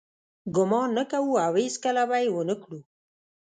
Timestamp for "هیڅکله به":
1.61-2.17